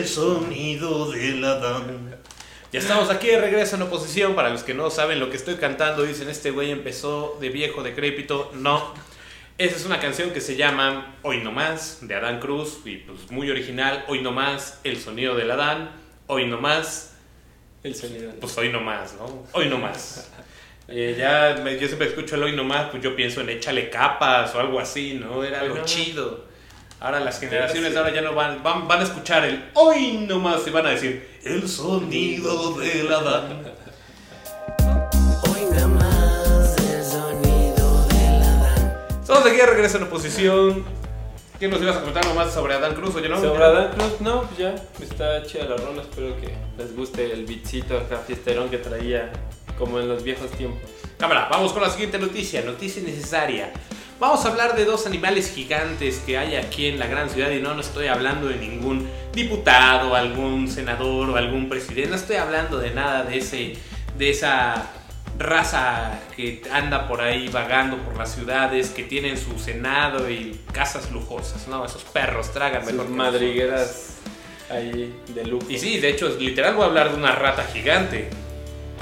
sonido 0.09 1.11
de 1.11 1.33
la 1.33 1.55
dama. 1.59 1.93
Ya 2.73 2.81
estamos 2.81 3.09
aquí 3.11 3.29
de 3.29 3.41
regreso 3.41 3.77
en 3.77 3.83
oposición. 3.83 4.35
Para 4.35 4.51
los 4.51 4.63
que 4.63 4.75
no 4.75 4.91
saben 4.91 5.21
lo 5.21 5.31
que 5.31 5.37
estoy 5.37 5.55
cantando, 5.57 6.03
dicen: 6.03 6.29
Este 6.29 6.51
güey 6.51 6.71
empezó 6.71 7.37
de 7.41 7.49
viejo 7.49 7.83
decrépito. 7.83 8.51
No. 8.55 8.93
Esa 9.57 9.75
es 9.77 9.85
una 9.87 9.99
canción 10.01 10.31
que 10.31 10.41
se 10.41 10.55
llama 10.57 11.17
Hoy 11.23 11.39
no 11.43 11.51
más 11.51 11.99
de 12.03 12.15
Adán 12.15 12.39
Cruz 12.39 12.79
y 12.85 12.97
pues 12.99 13.31
muy 13.31 13.51
original. 13.51 14.05
Hoy 14.09 14.21
no 14.23 14.31
más 14.33 14.81
el 14.85 14.99
sonido 15.01 15.35
del 15.35 15.51
Adán. 15.51 15.91
Hoy 16.29 16.47
no 16.47 16.61
más, 16.61 17.15
El 17.83 17.95
sonido. 17.95 18.33
pues 18.41 18.57
hoy 18.59 18.69
no 18.71 18.81
más, 18.81 19.15
¿no? 19.15 19.47
Hoy 19.53 19.69
no 19.69 19.79
más. 19.79 20.31
Eh, 20.91 21.17
ya 21.19 21.61
me- 21.63 21.79
yo 21.79 21.87
siempre 21.87 22.09
escucho 22.09 22.35
el 22.37 22.45
hoy 22.45 22.57
no 22.57 22.65
más, 22.65 22.89
pues 22.89 23.03
yo 23.03 23.15
pienso 23.15 23.43
en 23.43 23.51
échale 23.51 23.91
capas 23.91 24.55
o 24.55 24.59
algo 24.61 24.81
así, 24.81 25.13
¿no? 25.21 25.45
Era 25.45 25.61
algo 25.61 25.85
chido. 25.85 26.47
Ahora 27.01 27.21
las 27.21 27.39
generaciones 27.39 27.97
ahora 27.97 28.13
ya 28.13 28.23
no 28.23 28.35
van, 28.35 28.61
van, 28.65 28.89
van 28.89 29.01
a 29.01 29.05
escuchar 29.05 29.45
el 29.45 29.71
hoy 29.75 30.27
no 30.29 30.41
más 30.41 30.67
y 30.67 30.71
van 30.71 30.85
a 30.85 30.91
decir 30.91 31.29
el 31.45 31.69
sonido 31.69 32.75
de 32.75 33.05
la 33.05 33.21
dan. 33.21 33.63
Estamos 39.21 39.47
aquí 39.47 39.57
de 39.57 39.67
regreso 39.67 39.99
en 39.99 40.03
oposición. 40.05 40.85
¿Qué 41.61 41.69
nos 41.69 41.81
ibas 41.81 41.99
a 41.99 42.03
contar 42.03 42.25
nomás 42.27 42.53
sobre 42.53 42.75
Adán 42.75 42.95
Cruz 42.95 43.15
o 43.15 43.21
yo 43.21 43.29
no? 43.29 43.41
Sobre 43.41 43.63
Adam 43.63 43.93
Cruz, 43.93 44.21
no, 44.21 44.43
pues 44.43 44.59
ya. 44.59 44.75
Está 45.01 45.45
chida 45.45 45.67
la 45.67 45.77
rola. 45.77 46.03
Espero 46.03 46.35
que 46.41 46.53
les 46.77 46.97
guste 46.97 47.33
el 47.33 47.47
beatcito 47.47 47.97
acá 47.97 48.19
fiesterón 48.27 48.71
que 48.71 48.79
traía 48.79 49.31
como 49.77 50.01
en 50.01 50.09
los 50.09 50.25
viejos 50.25 50.51
tiempos. 50.51 50.91
Cámara, 51.17 51.47
vamos 51.49 51.73
con 51.73 51.83
la 51.83 51.91
siguiente 51.91 52.19
noticia, 52.19 52.63
noticia 52.63 53.03
necesaria. 53.05 53.73
Vamos 54.19 54.45
a 54.45 54.49
hablar 54.49 54.75
de 54.75 54.85
dos 54.85 55.07
animales 55.07 55.53
gigantes 55.55 56.19
que 56.27 56.37
hay 56.37 56.57
aquí 56.57 56.87
en 56.87 56.99
la 56.99 57.07
gran 57.07 57.31
ciudad 57.31 57.53
y 57.53 57.61
no, 57.61 57.75
no 57.75 57.81
estoy 57.81 58.09
hablando 58.09 58.49
de 58.49 58.57
ningún 58.57 59.09
diputado, 59.33 60.17
algún 60.17 60.67
senador 60.67 61.31
o 61.31 61.37
algún 61.37 61.69
presidente, 61.69 62.11
no 62.11 62.17
estoy 62.17 62.35
hablando 62.35 62.79
de 62.79 62.91
nada 62.91 63.23
de 63.23 63.39
ese, 63.39 63.75
de 64.17 64.31
esa 64.31 64.91
raza 65.39 66.19
que 66.35 66.63
anda 66.73 67.07
por 67.07 67.21
ahí 67.21 67.47
vagando 67.47 67.97
por 67.99 68.17
las 68.17 68.35
ciudades, 68.35 68.91
que 68.91 69.05
tienen 69.05 69.39
su 69.39 69.57
senado 69.57 70.29
y 70.29 70.59
casas 70.73 71.13
lujosas, 71.13 71.69
no, 71.69 71.85
esos 71.85 72.03
perros 72.03 72.53
tragan 72.53 72.85
mejor 72.87 73.07
Sus 73.07 73.15
madrigueras 73.15 74.17
ahí 74.69 75.15
de 75.29 75.45
lujo. 75.45 75.67
y 75.69 75.79
sí, 75.79 75.99
de 75.99 76.09
hecho, 76.09 76.29
literal 76.41 76.75
voy 76.75 76.83
a 76.83 76.87
hablar 76.87 77.13
de 77.13 77.17
una 77.17 77.37
rata 77.37 77.63
gigante. 77.73 78.29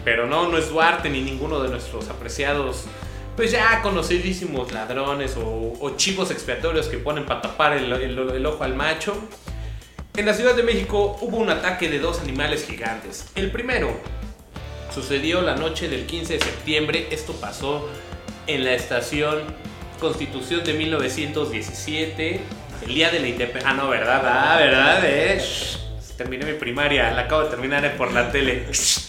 Pero 0.05 0.29
no, 0.29 0.49
no 0.49 0.57
es 0.57 0.71
Duarte 0.71 1.11
ni 1.11 1.21
ninguno 1.21 1.61
de 1.61 1.69
nuestros 1.69 2.09
apreciados, 2.11 2.85
pues 3.37 3.50
ya 3.50 3.83
conocidísimos 3.83 4.73
ladrones 4.73 5.37
o, 5.37 5.93
chivos 5.97 6.31
expiatorios 6.31 6.88
que 6.88 6.97
ponen 6.97 7.26
para 7.26 7.43
tapar 7.43 7.75
el, 7.75 8.47
ojo 8.47 8.64
al 8.64 8.75
macho. 8.75 9.16
En 10.16 10.25
la 10.25 10.33
Ciudad 10.33 10.55
de 10.55 10.62
México 10.62 11.19
hubo 11.21 11.37
un 11.37 11.50
ataque 11.50 11.90
de 11.90 11.99
dos 11.99 12.21
animales 12.21 12.66
gigantes. 12.66 13.26
El 13.35 13.50
primero 13.50 14.00
sucedió 14.93 15.43
la 15.43 15.55
noche 15.55 15.88
del 15.88 16.07
15 16.07 16.38
de 16.38 16.40
septiembre. 16.45 17.09
Esto 17.11 17.35
pasó 17.35 17.87
en 18.47 18.64
la 18.64 18.73
estación 18.73 19.43
Constitución 20.00 20.64
de 20.64 20.75
1917, 20.75 22.40
el 22.87 22.95
día 22.95 23.11
de 23.11 23.21
la 23.21 23.28
independencia. 23.28 23.71
Ah, 23.71 23.75
no, 23.75 23.88
¿verdad? 23.88 24.23
Ah, 24.25 24.57
¿verdad? 24.59 25.00
Eh. 25.05 25.43
Terminé 26.16 26.47
mi 26.47 26.59
primaria, 26.59 27.11
la 27.11 27.23
acabo 27.23 27.45
de 27.45 27.50
terminar 27.50 27.85
eh, 27.85 27.90
por 27.90 28.12
la 28.12 28.31
tele. 28.31 28.66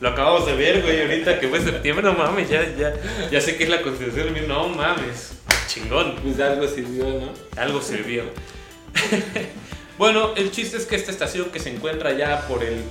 Lo 0.00 0.10
acabamos 0.10 0.46
de 0.46 0.54
ver, 0.54 0.82
güey, 0.82 1.00
ahorita 1.02 1.40
que 1.40 1.48
fue 1.48 1.60
septiembre, 1.60 2.04
no 2.04 2.12
mames, 2.12 2.48
ya, 2.48 2.62
ya, 2.76 2.94
ya 3.30 3.40
sé 3.40 3.56
que 3.56 3.64
es 3.64 3.70
la 3.70 3.82
Constitución 3.82 4.32
de 4.32 4.42
19- 4.42 4.46
No 4.46 4.68
mames, 4.68 5.32
chingón. 5.66 6.14
Pues 6.22 6.38
algo 6.40 6.68
sirvió, 6.68 7.04
¿no? 7.04 7.32
Algo 7.60 7.82
sirvió. 7.82 8.22
bueno, 9.98 10.32
el 10.36 10.50
chiste 10.50 10.76
es 10.76 10.86
que 10.86 10.96
esta 10.96 11.10
estación 11.10 11.46
que 11.50 11.58
se 11.60 11.70
encuentra 11.70 12.10
allá 12.10 12.46
por 12.48 12.62
el. 12.62 12.82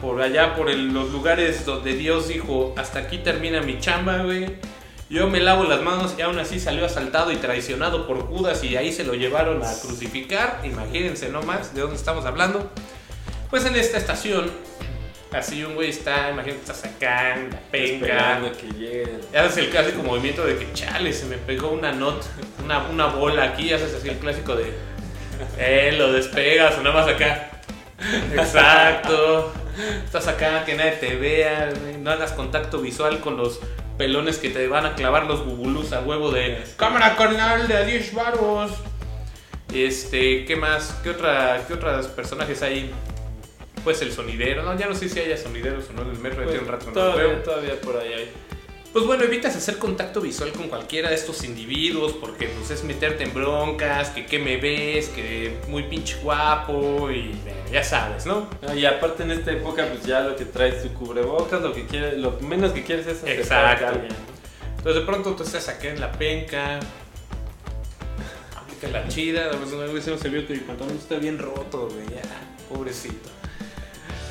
Por 0.00 0.22
allá, 0.22 0.54
por 0.54 0.70
el- 0.70 0.92
los 0.94 1.10
lugares 1.10 1.64
donde 1.66 1.92
Dios 1.94 2.28
dijo: 2.28 2.74
Hasta 2.76 3.00
aquí 3.00 3.18
termina 3.18 3.60
mi 3.60 3.78
chamba, 3.78 4.18
güey. 4.22 4.46
Yo 5.10 5.26
me 5.28 5.40
lavo 5.40 5.64
las 5.64 5.82
manos 5.82 6.14
y 6.18 6.22
aún 6.22 6.38
así 6.38 6.60
salió 6.60 6.84
asaltado 6.84 7.32
y 7.32 7.36
traicionado 7.36 8.06
por 8.06 8.20
Judas 8.26 8.62
y 8.62 8.76
ahí 8.76 8.92
se 8.92 9.04
lo 9.04 9.14
llevaron 9.14 9.62
a 9.64 9.72
crucificar. 9.80 10.60
Imagínense 10.64 11.30
nomás 11.30 11.74
de 11.74 11.80
dónde 11.80 11.96
estamos 11.96 12.26
hablando. 12.26 12.70
Pues 13.48 13.64
en 13.64 13.74
esta 13.76 13.96
estación, 13.96 14.50
así 15.32 15.64
un 15.64 15.74
güey 15.74 15.90
está, 15.90 16.30
imagínate, 16.30 16.60
está 16.60 16.74
sacando 16.74 17.56
la 17.56 17.62
penca. 17.70 18.06
Esperando 18.06 18.52
que 18.52 18.66
lleguen. 18.78 19.20
Haces 19.34 19.58
el 19.58 19.70
clásico 19.70 20.02
movimiento 20.02 20.44
de 20.44 20.56
que 20.56 20.72
chale, 20.72 21.12
se 21.12 21.26
me 21.26 21.36
pegó 21.36 21.70
una 21.70 21.92
not, 21.92 22.24
una, 22.64 22.86
una 22.88 23.06
bola 23.06 23.44
aquí, 23.44 23.72
haces 23.72 23.94
así 23.94 24.08
el 24.08 24.18
clásico 24.18 24.54
de 24.56 24.72
eh, 25.58 25.94
lo 25.96 26.12
despegas 26.12 26.76
o 26.78 26.82
nada 26.82 27.00
más 27.00 27.08
acá. 27.08 27.50
Exacto. 28.32 29.52
Estás 30.04 30.26
acá, 30.26 30.64
que 30.64 30.74
nadie 30.74 30.92
te 30.92 31.16
vea, 31.16 31.72
no 32.00 32.10
hagas 32.10 32.32
contacto 32.32 32.80
visual 32.80 33.20
con 33.20 33.36
los 33.36 33.60
pelones 33.96 34.38
que 34.38 34.50
te 34.50 34.66
van 34.68 34.86
a 34.86 34.94
clavar 34.94 35.26
los 35.26 35.44
bubulús 35.44 35.92
a 35.92 36.00
huevo 36.00 36.30
de 36.30 36.64
cámara 36.76 37.16
carnal 37.16 37.68
de 37.68 37.76
a 37.76 37.82
10 37.84 38.14
baros. 38.14 38.72
Este, 39.72 40.44
¿qué 40.46 40.56
más? 40.56 40.98
¿Qué 41.02 41.10
otra 41.10 41.64
qué 41.66 41.74
otros 41.74 42.06
personajes 42.08 42.62
hay? 42.62 42.92
Pues 43.88 44.02
el 44.02 44.12
sonidero, 44.12 44.62
no, 44.64 44.78
ya 44.78 44.86
no 44.86 44.94
sé 44.94 45.08
si 45.08 45.18
haya 45.18 45.34
sonideros 45.38 45.88
o 45.88 45.94
no 45.94 46.02
en 46.02 46.10
el 46.10 46.18
metro, 46.18 46.42
Pues, 46.44 46.50
tiene 46.50 46.62
un 46.66 46.70
rato 46.70 46.84
que 46.84 46.90
no 46.90 47.00
todavía, 47.00 47.24
veo. 47.24 47.36
todavía 47.42 47.80
por 47.80 47.96
ahí 47.96 48.12
hay. 48.12 48.30
Pues 48.92 49.06
bueno, 49.06 49.24
evitas 49.24 49.56
hacer 49.56 49.78
contacto 49.78 50.20
visual 50.20 50.52
con 50.52 50.68
cualquiera 50.68 51.08
de 51.08 51.14
estos 51.14 51.42
individuos 51.42 52.12
porque 52.12 52.48
pues 52.48 52.70
es 52.70 52.84
meterte 52.84 53.24
en 53.24 53.32
broncas, 53.32 54.10
que 54.10 54.26
qué 54.26 54.38
me 54.38 54.58
ves, 54.58 55.08
que 55.08 55.56
muy 55.68 55.84
pinche 55.84 56.18
guapo 56.22 57.10
y 57.10 57.32
ya 57.72 57.82
sabes, 57.82 58.26
¿no? 58.26 58.50
No, 58.60 58.74
y 58.74 58.84
aparte 58.84 59.22
en 59.22 59.30
esta 59.30 59.52
época, 59.52 59.86
pues 59.90 60.04
ya 60.04 60.20
lo 60.20 60.36
que 60.36 60.44
traes 60.44 60.82
tu 60.82 60.92
cubrebocas, 60.92 61.62
lo 61.62 61.72
que 61.72 61.86
quieres, 61.86 62.18
lo 62.18 62.32
menos 62.42 62.72
que 62.72 62.84
quieres 62.84 63.06
es 63.06 63.24
Exacto. 63.24 63.86
a 63.86 63.88
alguien. 63.88 64.08
¿no? 64.08 64.76
Entonces 64.76 65.00
de 65.00 65.06
pronto 65.06 65.34
tú 65.34 65.44
estás 65.44 65.66
acá 65.70 65.88
en 65.88 65.98
la 65.98 66.12
penca, 66.12 66.78
aplica 68.54 68.88
la 68.88 69.08
chida, 69.08 69.50
una 69.52 69.90
vez 69.90 70.04
se 70.04 70.28
vio 70.28 70.46
que 70.46 70.52
mi 70.52 70.60
pantalón 70.60 70.94
está 70.94 71.16
bien 71.16 71.38
roto, 71.38 71.88
güey, 71.88 72.04
ya, 72.10 72.20
pobrecito. 72.68 73.37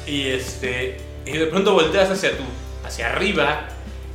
Y 0.07 0.27
este, 0.27 0.97
y 1.25 1.31
de 1.31 1.45
pronto 1.47 1.73
volteas 1.73 2.09
hacia 2.09 2.31
tu, 2.37 2.43
hacia 2.85 3.07
arriba 3.07 3.67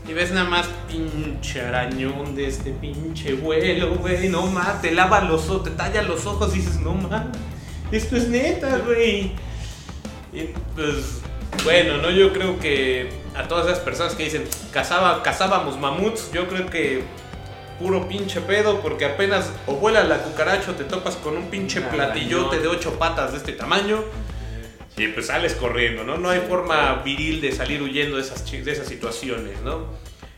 y 0.08 0.14
ves 0.14 0.32
nada 0.32 0.48
más 0.48 0.68
pinche 0.88 1.60
arañón 1.60 2.34
de 2.34 2.46
este 2.46 2.70
pinche 2.72 3.34
vuelo, 3.34 3.96
güey, 3.96 4.28
no 4.28 4.46
más, 4.46 4.82
te 4.82 4.90
lava 4.90 5.20
los 5.20 5.48
ojos, 5.48 5.64
te 5.64 5.70
talla 5.70 6.02
los 6.02 6.26
ojos 6.26 6.54
y 6.54 6.58
dices, 6.58 6.80
no 6.80 6.94
más, 6.94 7.26
esto 7.92 8.16
es 8.16 8.28
neta, 8.28 8.78
güey. 8.78 9.32
Y 10.32 10.48
pues, 10.74 11.20
bueno, 11.62 11.98
no, 11.98 12.10
yo 12.10 12.32
creo 12.32 12.58
que 12.58 13.10
a 13.36 13.46
todas 13.46 13.66
esas 13.66 13.78
personas 13.80 14.14
que 14.14 14.24
dicen, 14.24 14.44
cazaba, 14.72 15.22
cazábamos 15.22 15.78
mamuts, 15.78 16.32
yo 16.32 16.48
creo 16.48 16.66
que 16.66 17.04
puro 17.78 18.08
pinche 18.08 18.40
pedo, 18.40 18.80
porque 18.80 19.04
apenas 19.04 19.50
o 19.66 19.74
vuela 19.74 20.02
la 20.04 20.18
cucaracha 20.18 20.70
o 20.70 20.74
te 20.74 20.84
topas 20.84 21.16
con 21.16 21.36
un 21.36 21.48
pinche 21.48 21.80
platillote 21.80 22.56
arañón. 22.56 22.62
de 22.62 22.68
ocho 22.68 22.98
patas 22.98 23.32
de 23.32 23.38
este 23.38 23.52
tamaño. 23.52 24.02
Y 24.96 25.08
pues 25.08 25.26
sales 25.26 25.54
corriendo, 25.54 26.04
¿no? 26.04 26.18
No 26.18 26.30
hay 26.30 26.40
forma 26.40 27.02
viril 27.04 27.40
de 27.40 27.52
salir 27.52 27.82
huyendo 27.82 28.16
de 28.16 28.22
esas, 28.22 28.50
de 28.50 28.70
esas 28.70 28.86
situaciones, 28.86 29.60
¿no? 29.62 29.86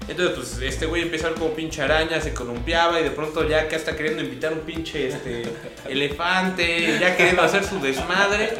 Entonces, 0.06 0.34
pues 0.36 0.72
este 0.74 0.86
güey 0.86 1.02
empieza 1.02 1.26
a 1.26 1.30
ver 1.30 1.38
como 1.38 1.54
pinche 1.54 1.80
araña, 1.82 2.20
se 2.20 2.34
columpiaba 2.34 3.00
y 3.00 3.04
de 3.04 3.10
pronto 3.10 3.48
ya 3.48 3.68
que 3.68 3.76
está 3.76 3.96
queriendo 3.96 4.22
invitar 4.22 4.52
un 4.52 4.60
pinche 4.60 5.08
este, 5.08 5.42
elefante, 5.88 6.98
ya 7.00 7.16
queriendo 7.16 7.42
hacer 7.42 7.64
su 7.64 7.80
desmadre. 7.80 8.50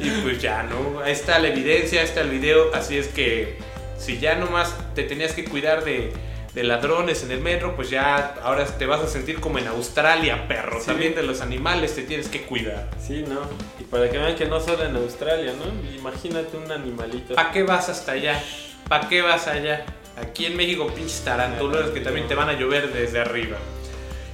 Y 0.00 0.10
pues 0.22 0.40
ya, 0.40 0.62
¿no? 0.62 1.00
Ahí 1.00 1.12
está 1.12 1.38
la 1.38 1.48
evidencia, 1.48 2.00
ahí 2.00 2.06
está 2.06 2.20
el 2.20 2.30
video. 2.30 2.74
Así 2.74 2.98
es 2.98 3.08
que 3.08 3.56
si 3.98 4.18
ya 4.18 4.34
nomás 4.36 4.74
te 4.94 5.04
tenías 5.04 5.32
que 5.32 5.44
cuidar 5.44 5.84
de, 5.84 6.12
de 6.54 6.64
ladrones 6.64 7.22
en 7.22 7.30
el 7.30 7.40
metro, 7.40 7.76
pues 7.76 7.90
ya 7.90 8.34
ahora 8.42 8.64
te 8.64 8.86
vas 8.86 9.00
a 9.00 9.06
sentir 9.06 9.40
como 9.40 9.58
en 9.58 9.68
Australia, 9.68 10.48
perro. 10.48 10.80
Sí. 10.80 10.86
También 10.86 11.14
de 11.14 11.22
los 11.22 11.40
animales 11.40 11.94
te 11.94 12.02
tienes 12.02 12.28
que 12.28 12.42
cuidar. 12.42 12.88
Sí, 13.00 13.24
¿no? 13.28 13.40
Y 13.78 13.84
para 13.84 14.10
que 14.10 14.18
vean 14.18 14.34
que 14.34 14.46
no 14.46 14.60
solo 14.60 14.84
en 14.84 14.96
Australia, 14.96 15.52
¿no? 15.52 15.96
Imagínate 15.96 16.56
un 16.56 16.70
animalito. 16.70 17.34
¿Para 17.34 17.52
qué 17.52 17.62
vas 17.62 17.88
hasta 17.88 18.12
allá? 18.12 18.42
¿Para 18.88 19.08
qué 19.08 19.22
vas 19.22 19.46
allá? 19.46 19.84
Aquí 20.16 20.46
en 20.46 20.56
México, 20.56 20.86
pinches 20.94 21.20
tarantulas 21.20 21.90
que 21.90 22.00
también 22.00 22.26
te 22.26 22.34
van 22.34 22.48
a 22.48 22.54
llover 22.54 22.92
desde 22.92 23.20
arriba. 23.20 23.58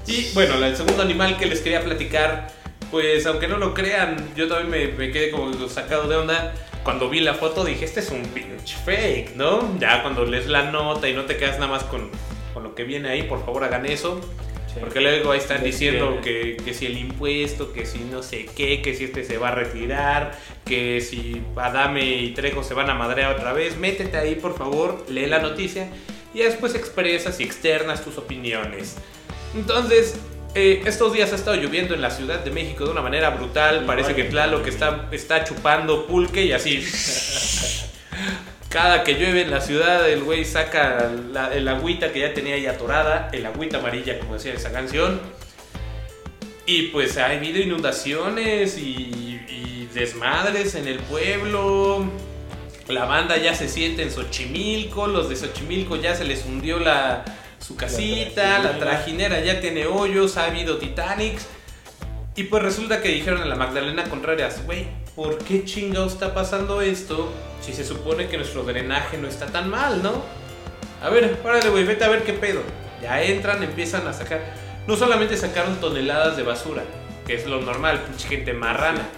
Y 0.07 0.31
bueno, 0.35 0.55
el 0.65 0.77
segundo 0.77 1.03
animal 1.03 1.37
que 1.37 1.47
les 1.47 1.61
quería 1.61 1.83
platicar, 1.83 2.49
pues 2.91 3.27
aunque 3.27 3.49
no 3.49 3.59
lo 3.59 3.75
crean, 3.75 4.35
yo 4.35 4.49
también 4.49 4.71
me, 4.71 4.97
me 4.97 5.13
quedé 5.13 5.31
como 5.31 5.69
sacado 5.69 6.09
de 6.09 6.17
onda. 6.17 6.55
Cuando 6.85 7.09
vi 7.09 7.21
la 7.21 7.35
foto 7.35 7.65
dije, 7.65 7.85
este 7.87 8.01
es 8.01 8.11
un 8.11 8.23
pinche 8.23 8.77
fake, 8.85 9.37
¿no? 9.37 9.79
Ya 9.81 10.03
cuando 10.03 10.25
lees 10.27 10.47
la 10.47 10.71
nota 10.71 11.09
y 11.09 11.15
no 11.15 11.25
te 11.25 11.39
quedas 11.39 11.59
nada 11.59 11.73
más 11.73 11.85
con, 11.85 12.11
con 12.53 12.63
lo 12.63 12.75
que 12.75 12.85
viene 12.85 13.09
ahí, 13.09 13.23
por 13.23 13.43
favor 13.45 13.65
hagan 13.65 13.87
eso. 13.87 14.21
Sí. 14.67 14.81
Porque 14.81 15.01
luego 15.01 15.33
ahí 15.33 15.39
están 15.39 15.65
diciendo 15.65 16.21
que, 16.23 16.59
que 16.63 16.75
si 16.75 16.87
el 16.87 16.99
impuesto, 16.99 17.73
que 17.73 17.87
si 17.87 18.01
no 18.01 18.23
sé 18.23 18.47
qué, 18.55 18.83
que 18.83 18.95
si 18.95 19.05
este 19.05 19.25
se 19.25 19.39
va 19.39 19.49
a 19.49 19.55
retirar, 19.55 20.39
que 20.67 21.01
si 21.01 21.43
Adame 21.57 22.05
y 22.05 22.35
Trejo 22.35 22.63
se 22.63 22.75
van 22.75 22.91
a 22.91 22.95
madrear 22.95 23.35
otra 23.35 23.53
vez. 23.53 23.79
Métete 23.79 24.17
ahí, 24.19 24.35
por 24.35 24.57
favor, 24.57 25.07
lee 25.09 25.27
la 25.27 25.39
noticia 25.39 25.89
y 26.35 26.41
después 26.41 26.75
expresas 26.75 27.41
y 27.41 27.45
externas 27.45 28.05
tus 28.05 28.19
opiniones. 28.19 28.97
Entonces, 29.55 30.19
eh, 30.55 30.83
estos 30.87 31.13
días 31.13 31.33
ha 31.33 31.35
estado 31.35 31.57
lloviendo 31.57 31.95
en 31.95 32.01
la 32.01 32.11
Ciudad 32.11 32.45
de 32.45 32.51
México 32.51 32.85
de 32.85 32.93
una 32.93 33.03
manera 33.03 33.31
brutal. 33.31 33.85
Parece 33.87 34.15
que 34.15 34.25
Tlaloc 34.25 34.67
está, 34.67 35.09
está 35.11 35.45
chupando 35.45 36.07
pulque 36.07 36.45
y 36.45 36.53
así. 36.53 36.85
Cada 38.69 39.05
que 39.05 39.15
llueve 39.15 39.43
en 39.43 39.51
la 39.51 39.61
ciudad, 39.61 40.09
el 40.09 40.23
güey 40.23 40.45
saca 40.45 41.11
la, 41.33 41.53
el 41.55 41.67
agüita 41.69 42.13
que 42.13 42.21
ya 42.21 42.35
tenía 42.35 42.55
ahí 42.55 42.67
atorada, 42.67 43.31
el 43.33 43.47
agüita 43.47 43.79
amarilla, 43.79 44.19
como 44.19 44.35
decía 44.35 44.55
esa 44.55 44.73
canción. 44.73 45.21
Y 46.67 46.89
pues 46.89 47.19
ha 47.19 47.27
habido 47.27 47.61
inundaciones 47.61 48.79
y, 48.79 49.41
y 49.49 49.89
desmadres 49.93 50.75
en 50.75 50.89
el 50.89 50.99
pueblo. 50.99 52.05
La 52.89 53.07
banda 53.07 53.37
ya 53.37 53.55
se 53.55 53.69
siente 53.69 54.03
en 54.03 54.11
Xochimilco, 54.11 55.07
los 55.07 55.29
de 55.29 55.37
Xochimilco 55.37 55.97
ya 55.97 56.15
se 56.15 56.25
les 56.25 56.45
hundió 56.45 56.79
la, 56.79 57.25
su 57.67 57.77
casita, 57.77 58.59
la 58.59 58.79
trajinera. 58.79 59.41
ya 59.41 59.59
tiene 59.61 59.87
hoyos, 59.87 60.37
ha 60.37 60.47
habido 60.47 60.77
Titanics. 60.77 61.47
Y 62.37 62.45
pues 62.45 62.63
resulta 62.63 63.01
que 63.01 63.09
dijeron 63.09 63.41
a 63.41 63.47
la 63.47 63.55
Magdalena 63.55 64.05
Contreras, 64.05 64.67
güey, 64.67 64.87
¿por 65.17 65.39
qué 65.39 65.65
chingado 65.65 66.07
está 66.07 66.35
pasando 66.35 66.83
esto 66.83 67.33
si 67.63 67.73
se 67.73 67.85
supone 67.85 68.29
que 68.29 68.37
nuestro 68.37 68.65
drenaje 68.65 69.17
no 69.17 69.29
está 69.29 69.47
tan 69.47 69.71
mal, 69.71 70.03
no? 70.03 70.23
A 71.03 71.09
ver, 71.09 71.39
párale, 71.39 71.71
güey, 71.71 71.85
vete 71.85 72.05
a 72.05 72.09
ver 72.09 72.25
qué 72.25 72.35
pedo. 72.35 72.61
Ya 73.01 73.23
entran, 73.23 73.63
empiezan 73.63 74.07
a 74.07 74.13
sacar. 74.13 74.43
No 74.87 74.97
solamente 74.97 75.37
sacaron 75.37 75.77
toneladas 75.81 76.37
de 76.37 76.43
basura, 76.43 76.83
que 77.27 77.35
es 77.35 77.47
lo 77.47 77.63
normal, 77.63 78.03
pinche 78.07 78.29
gente 78.29 78.53
marrana. 78.53 79.09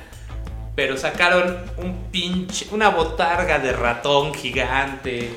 Pero 0.76 0.96
sacaron 0.96 1.64
un 1.78 2.10
pinche, 2.12 2.66
una 2.70 2.90
botarga 2.90 3.58
de 3.58 3.72
ratón 3.72 4.34
gigante. 4.34 5.30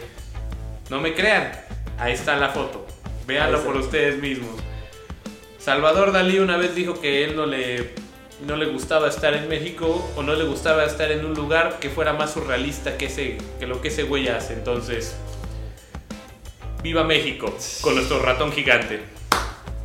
No 0.89 0.99
me 0.99 1.15
crean, 1.15 1.51
ahí 1.97 2.13
está 2.13 2.35
la 2.35 2.49
foto. 2.49 2.88
Véanlo 3.29 3.63
por 3.63 3.77
ustedes 3.77 4.19
mismos. 4.19 4.49
Salvador 5.59 6.11
Dalí 6.11 6.39
una 6.39 6.57
vez 6.57 6.73
dijo 6.73 6.99
que 6.99 7.23
él 7.23 7.35
no 7.35 7.45
le, 7.45 7.91
no 8.47 8.55
le 8.55 8.65
gustaba 8.65 9.07
estar 9.07 9.35
en 9.35 9.47
México 9.47 10.11
o 10.15 10.23
no 10.23 10.33
le 10.33 10.45
gustaba 10.45 10.83
estar 10.83 11.11
en 11.11 11.23
un 11.23 11.35
lugar 11.35 11.77
que 11.79 11.91
fuera 11.91 12.13
más 12.13 12.33
surrealista 12.33 12.97
que, 12.97 13.05
ese, 13.05 13.37
que 13.59 13.67
lo 13.67 13.81
que 13.81 13.89
ese 13.89 14.01
güey 14.01 14.29
hace. 14.29 14.53
Entonces, 14.53 15.15
viva 16.81 17.03
México 17.03 17.55
con 17.81 17.93
nuestro 17.93 18.19
ratón 18.19 18.51
gigante. 18.51 18.99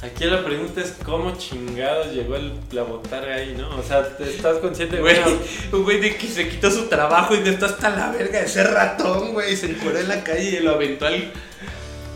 Aquí 0.01 0.25
la 0.25 0.43
pregunta 0.43 0.81
es 0.81 0.97
cómo 1.05 1.37
chingados 1.37 2.15
llegó 2.15 2.37
el, 2.37 2.55
la 2.73 2.85
botarga 2.85 3.35
ahí, 3.35 3.55
¿no? 3.59 3.77
O 3.77 3.83
sea, 3.83 4.09
¿te 4.17 4.25
¿estás 4.25 4.57
consciente 4.57 4.97
de 4.97 5.03
Güey, 5.03 5.21
bueno, 5.21 5.39
un 5.73 5.83
güey 5.83 6.01
de 6.01 6.17
que 6.17 6.29
se 6.29 6.49
quitó 6.49 6.71
su 6.71 6.87
trabajo 6.87 7.35
y 7.35 7.41
de 7.41 7.51
esto 7.51 7.67
hasta 7.67 7.91
la 7.91 8.11
verga 8.11 8.41
de 8.41 8.49
ser 8.49 8.69
ratón, 8.69 9.35
güey. 9.35 9.55
Se 9.55 9.67
encueró 9.67 9.99
en 9.99 10.09
la 10.09 10.25
calle 10.25 10.61
y 10.61 10.61
lo 10.61 10.71
aventó 10.73 11.07
al. 11.07 11.31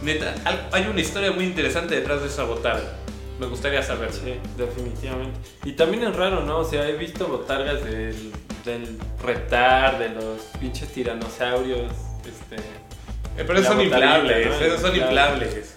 Neta, 0.02 0.34
hay 0.72 0.86
una 0.86 1.00
historia 1.00 1.32
muy 1.32 1.44
interesante 1.44 1.94
detrás 1.96 2.20
de 2.22 2.28
esa 2.28 2.44
botarga. 2.44 2.94
Me 3.40 3.46
gustaría 3.46 3.82
saber. 3.82 4.12
Sí, 4.12 4.34
definitivamente. 4.56 5.38
Y 5.64 5.72
también 5.72 6.04
es 6.04 6.14
raro, 6.16 6.42
¿no? 6.44 6.58
O 6.58 6.64
sea, 6.64 6.88
he 6.88 6.96
visto 6.96 7.28
botargas 7.28 7.84
del, 7.84 8.32
del 8.64 8.98
reptar, 9.22 9.98
de 9.98 10.08
los 10.10 10.40
pinches 10.60 10.92
tiranosaurios, 10.92 11.92
este... 12.20 12.56
Eh, 12.56 13.44
Pero 13.46 13.54
esos 13.54 13.66
son 13.72 13.80
inflables, 13.80 14.46
¿no? 14.48 14.54
esos 14.66 14.80
son 14.80 14.96
inflables. 14.96 15.76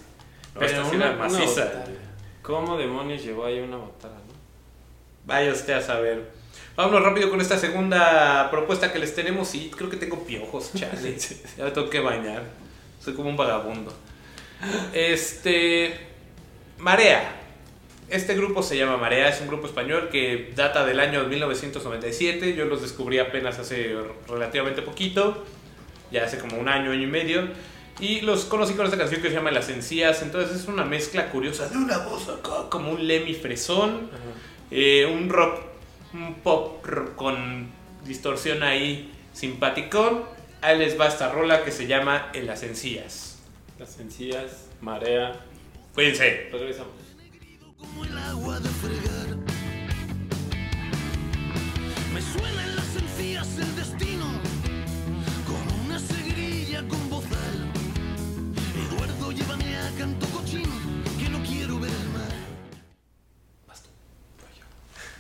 No, 0.55 0.61
esta 0.61 0.89
sí 0.89 0.95
una- 0.95 1.11
maciza. 1.13 1.83
¿Cómo 2.41 2.77
demonios 2.77 3.23
llegó 3.23 3.45
ahí 3.45 3.59
una 3.59 3.77
botarga, 3.77 4.15
no? 4.17 4.33
Vaya 5.25 5.51
usted 5.51 5.73
a 5.73 5.81
saber. 5.81 6.31
Vámonos 6.75 7.03
rápido 7.03 7.29
con 7.29 7.39
esta 7.39 7.59
segunda 7.59 8.49
propuesta 8.49 8.91
que 8.91 8.97
les 8.97 9.13
tenemos. 9.13 9.53
Y 9.53 9.69
creo 9.69 9.89
que 9.91 9.97
tengo 9.97 10.25
piojos, 10.25 10.71
chale. 10.73 11.15
ya 11.57 11.65
me 11.65 11.71
tengo 11.71 11.89
que 11.91 11.99
bañar. 11.99 12.41
Soy 12.99 13.13
como 13.13 13.29
un 13.29 13.37
vagabundo. 13.37 13.93
Este. 14.93 16.07
Marea. 16.77 17.37
Este 18.09 18.35
grupo 18.35 18.61
se 18.61 18.75
llama 18.75 18.97
Marea, 18.97 19.29
es 19.29 19.39
un 19.39 19.47
grupo 19.47 19.67
español 19.67 20.09
que 20.11 20.51
data 20.55 20.85
del 20.85 20.99
año 20.99 21.23
1997. 21.23 22.55
Yo 22.55 22.65
los 22.65 22.81
descubrí 22.81 23.19
apenas 23.19 23.57
hace 23.57 23.95
relativamente 24.27 24.81
poquito, 24.81 25.45
ya 26.11 26.25
hace 26.25 26.37
como 26.37 26.57
un 26.57 26.67
año, 26.67 26.91
año 26.91 27.03
y 27.03 27.07
medio. 27.07 27.47
Y 28.01 28.21
los 28.21 28.45
conocí 28.45 28.73
con 28.73 28.85
esta 28.85 28.97
canción 28.97 29.21
que 29.21 29.29
se 29.29 29.35
llama 29.35 29.51
Las 29.51 29.69
Encías. 29.69 30.23
Entonces 30.23 30.59
es 30.59 30.67
una 30.67 30.83
mezcla 30.83 31.29
curiosa 31.29 31.69
de 31.69 31.77
una 31.77 31.99
voz 31.99 32.27
acá, 32.27 32.69
como 32.69 32.91
un 32.91 33.07
Lemmy 33.07 33.33
Fresón. 33.33 34.09
Eh, 34.71 35.05
un 35.05 35.29
rock, 35.29 35.61
un 36.13 36.35
pop 36.35 36.85
con 37.15 37.69
distorsión 38.03 38.63
ahí 38.63 39.11
simpaticón. 39.33 40.23
Ahí 40.61 40.77
les 40.77 40.99
va 40.99 41.07
esta 41.07 41.31
rola 41.31 41.63
que 41.63 41.71
se 41.71 41.87
llama 41.87 42.29
En 42.33 42.47
las 42.47 42.63
encías. 42.63 43.30
Las 43.81 43.99
encías, 43.99 44.67
marea... 44.79 45.43
Cuídense. 45.95 46.49
Regresamos. 46.51 46.93
como 47.79 48.05
el 48.05 48.15
agua 48.15 48.59
de 48.59 48.69
fregar. 48.69 49.37
Me 52.13 52.21
suena 52.21 52.63
en 52.63 52.75
las 52.75 52.95
encías 52.95 53.57
el 53.57 53.75
destino, 53.75 54.39
como 55.47 55.83
una 55.83 55.97
segrilla 55.97 56.87
con 56.87 57.09
bozal. 57.09 57.71
Eduardo, 58.87 59.31
llévame 59.31 59.75
a 59.75 59.89
canto 59.97 60.27
cochino, 60.27 60.75
que 61.17 61.29
no 61.29 61.41
quiero 61.43 61.79
ver 61.79 61.89
el 61.89 62.09
mar. 62.09 62.31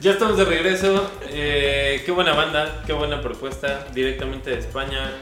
Ya 0.01 0.11
estamos 0.11 0.37
de 0.37 0.45
regreso. 0.45 1.11
Eh, 1.31 2.03
qué 2.05 2.11
buena 2.11 2.33
banda, 2.33 2.83
qué 2.85 2.93
buena 2.93 3.23
propuesta. 3.23 3.87
Directamente 3.91 4.51
de 4.51 4.59
España. 4.59 5.13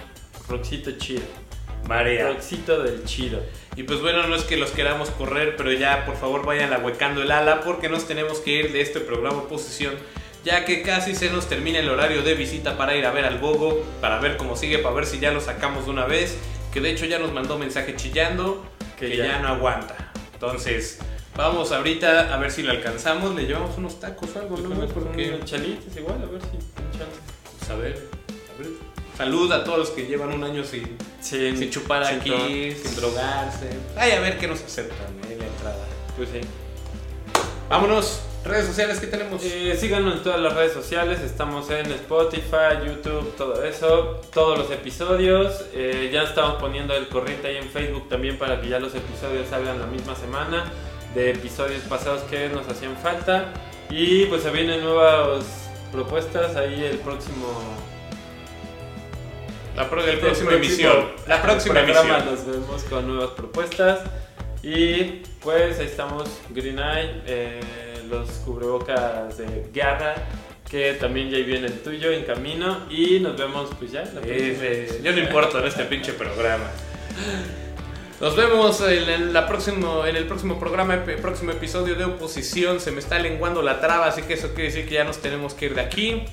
Roxito 0.49 0.91
chido. 0.97 1.48
Marea. 1.89 2.27
Roxito 2.27 2.83
del 2.83 3.03
chido. 3.03 3.41
Y 3.75 3.83
pues 3.83 3.99
bueno, 4.01 4.27
no 4.27 4.35
es 4.35 4.43
que 4.43 4.57
los 4.57 4.71
queramos 4.71 5.09
correr, 5.09 5.55
pero 5.57 5.71
ya 5.73 6.05
por 6.05 6.15
favor 6.15 6.45
vayan 6.45 6.71
ahuecando 6.71 7.21
el 7.23 7.31
ala 7.31 7.61
porque 7.61 7.89
nos 7.89 8.07
tenemos 8.07 8.39
que 8.39 8.51
ir 8.51 8.71
de 8.71 8.81
este 8.81 8.99
programa 8.99 9.47
Posición, 9.47 9.95
ya 10.45 10.65
que 10.65 10.83
casi 10.83 11.15
se 11.15 11.29
nos 11.31 11.47
termina 11.49 11.79
el 11.79 11.89
horario 11.89 12.21
de 12.21 12.35
visita 12.35 12.77
para 12.77 12.95
ir 12.95 13.05
a 13.05 13.11
ver 13.11 13.25
al 13.25 13.39
Bogo, 13.39 13.83
para 14.01 14.19
ver 14.19 14.37
cómo 14.37 14.55
sigue, 14.55 14.77
para 14.77 14.93
ver 14.95 15.05
si 15.05 15.19
ya 15.19 15.31
lo 15.31 15.41
sacamos 15.41 15.85
de 15.85 15.91
una 15.91 16.05
vez, 16.05 16.37
que 16.71 16.79
de 16.79 16.91
hecho 16.91 17.05
ya 17.05 17.17
nos 17.19 17.33
mandó 17.33 17.57
mensaje 17.57 17.95
chillando 17.95 18.63
que, 18.97 19.09
Que 19.09 19.17
ya. 19.17 19.25
ya. 19.25 19.39
no 19.39 19.47
aguanta. 19.49 20.11
Entonces, 20.33 20.99
vamos 21.35 21.71
ahorita 21.71 22.33
a 22.33 22.37
ver 22.37 22.51
si 22.51 22.61
lo 22.63 22.71
alcanzamos, 22.71 23.33
le 23.35 23.45
llevamos 23.47 23.77
unos 23.77 23.99
tacos 23.99 24.35
o 24.35 24.39
algo, 24.39 24.57
¿no? 24.57 24.87
Porque 24.87 25.39
chalitos 25.45 25.95
igual, 25.97 26.21
a 26.21 26.31
ver 26.31 26.41
si 26.41 26.97
chance. 26.97 27.19
pues, 27.57 27.69
a 27.71 27.75
ver, 27.75 28.07
a 28.53 28.61
ver. 28.61 28.98
Salud 29.19 29.51
a 29.51 29.65
todos 29.65 29.79
los 29.79 29.89
que 29.89 30.05
llevan 30.05 30.31
un 30.31 30.45
año 30.45 30.63
sin, 30.63 30.97
Sin, 31.19 31.57
sin 31.57 31.69
chupar 31.69 32.05
sin 32.05 32.21
aquí, 32.21 32.71
sin 32.71 32.95
drogarse. 32.95 33.69
Ay, 33.97 34.13
a 34.13 34.21
ver 34.21 34.37
qué 34.37 34.47
nos 34.47 34.63
aceptan 34.63 35.13
en 35.29 35.39
la 35.39 35.45
entrada. 35.45 35.85
Pues 36.15 36.29
sí. 36.29 36.39
Vámonos, 37.67 38.21
redes 38.45 38.67
sociales 38.67 38.97
que 39.01 39.07
tenemos. 39.07 39.43
Eh, 39.43 39.75
síganos 39.77 40.13
en 40.15 40.23
todas 40.23 40.39
las 40.39 40.53
redes 40.53 40.71
sociales, 40.71 41.19
estamos 41.19 41.69
en 41.69 41.87
Spotify, 41.87 42.79
YouTube, 42.87 43.35
todo 43.35 43.61
eso, 43.65 44.21
todos 44.33 44.57
los 44.57 44.71
episodios. 44.71 45.65
Eh, 45.73 46.09
ya 46.13 46.23
estamos 46.23 46.53
poniendo 46.53 46.95
el 46.95 47.09
corriente 47.09 47.49
ahí 47.49 47.57
en 47.57 47.69
Facebook 47.69 48.07
también 48.07 48.37
para 48.37 48.61
que 48.61 48.69
ya 48.69 48.79
los 48.79 48.95
episodios 48.95 49.49
salgan 49.49 49.81
la 49.81 49.87
misma 49.87 50.15
semana 50.15 50.71
de 51.13 51.31
episodios 51.31 51.81
pasados 51.89 52.21
que 52.29 52.47
nos 52.47 52.65
hacían 52.69 52.95
falta. 52.95 53.51
Y 53.89 54.27
pues 54.27 54.43
se 54.43 54.49
vienen 54.51 54.81
nuevas 54.81 55.43
propuestas 55.91 56.55
ahí 56.55 56.85
el 56.85 56.99
próximo... 56.99 57.89
la, 59.79 59.89
pro- 59.89 60.03
el 60.03 60.09
el 60.09 60.19
próxima 60.19 60.49
próximo 60.51 60.51
emisión. 60.51 61.05
La 61.27 61.41
próxima 61.41 61.73
programa 61.83 62.17
emisión. 62.19 62.35
Nos 62.35 62.45
vemos 62.45 62.83
con 62.83 63.07
nuevas 63.07 63.31
propuestas. 63.31 63.99
Y 64.61 65.21
pues 65.41 65.79
ahí 65.79 65.85
estamos, 65.85 66.29
Green 66.49 66.79
Eye, 66.79 67.21
eh, 67.25 67.59
los 68.09 68.29
cubrebocas 68.45 69.37
de 69.37 69.69
Garra, 69.73 70.15
que 70.69 70.93
también 70.95 71.29
ya 71.29 71.37
viene 71.37 71.67
el 71.67 71.79
tuyo 71.81 72.11
en 72.11 72.23
camino. 72.23 72.85
Y 72.89 73.19
nos 73.21 73.37
vemos 73.37 73.69
pues 73.79 73.91
ya. 73.93 74.01
la 74.03 74.19
próxima 74.21 74.35
Eh, 74.35 74.79
emisión. 74.81 75.03
yo 75.03 75.11
no 75.13 75.19
importo 75.19 75.59
en 75.59 75.67
este 75.67 75.85
pinche 75.85 76.11
programa. 76.13 76.65
Nos 78.19 78.35
vemos 78.35 78.81
en, 78.81 79.09
en 79.09 79.33
la 79.33 79.47
próximo, 79.47 80.05
en 80.05 80.17
el 80.17 80.25
próximo 80.25 80.59
programa, 80.59 81.05
próximo 81.21 81.51
episodio 81.51 81.95
de 81.95 82.03
Oposición. 82.03 82.81
Se 82.81 82.91
me 82.91 82.99
está 82.99 83.17
lenguando 83.17 83.61
la 83.61 83.79
traba, 83.79 84.07
así 84.07 84.23
que 84.23 84.33
eso 84.33 84.49
quiere 84.49 84.63
decir 84.65 84.89
que 84.89 84.95
ya 84.95 85.05
nos 85.05 85.19
tenemos 85.19 85.53
que 85.53 85.67
ir 85.67 85.75
de 85.75 85.81
aquí. 85.81 86.23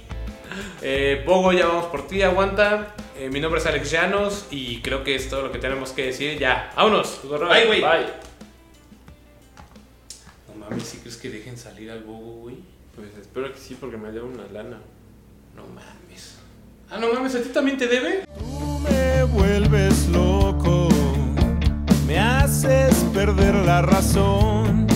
Eh, 0.82 1.22
Bogo, 1.24 1.52
ya 1.52 1.66
vamos 1.68 1.86
por 1.86 2.08
ti, 2.08 2.22
aguanta. 2.22 2.94
Eh, 3.18 3.30
mi 3.30 3.40
nombre 3.40 3.60
es 3.60 3.66
Alex 3.66 3.90
Llanos 3.90 4.46
y 4.50 4.82
creo 4.82 5.02
que 5.02 5.14
es 5.14 5.30
todo 5.30 5.40
lo 5.40 5.50
que 5.52 5.58
tenemos 5.58 5.92
que 5.92 6.06
decir. 6.06 6.38
Ya, 6.38 6.70
vámonos. 6.76 7.20
Bye, 7.22 7.66
güey. 7.66 7.80
Bye. 7.80 8.06
No 10.48 10.66
mames, 10.66 10.82
si 10.82 10.98
crees 10.98 11.16
que 11.16 11.30
dejen 11.30 11.56
salir 11.56 11.90
al 11.90 12.04
Bogo, 12.04 12.40
güey? 12.42 12.56
Pues 12.94 13.08
espero 13.18 13.50
que 13.50 13.58
sí, 13.58 13.74
porque 13.80 13.96
me 13.96 14.12
debe 14.12 14.26
una 14.26 14.46
lana. 14.52 14.80
No 15.54 15.66
mames. 15.66 16.36
Ah, 16.90 16.98
no 16.98 17.10
mames, 17.10 17.34
¿a 17.36 17.42
ti 17.42 17.48
también 17.48 17.78
te 17.78 17.86
debe? 17.86 18.26
Tú 18.38 18.78
me 18.80 19.24
vuelves 19.24 20.08
loco, 20.08 20.88
me 22.06 22.18
haces 22.18 22.94
perder 23.14 23.54
la 23.54 23.80
razón. 23.80 24.86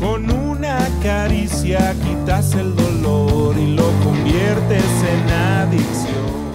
Con 0.00 0.28
una 0.30 0.88
caricia 1.04 1.94
quitas 2.02 2.54
el 2.54 2.74
dolor 2.74 3.56
y 3.56 3.76
lo 3.76 3.90
conviertes 4.02 4.84
en 4.84 5.30
adicción. 5.30 6.45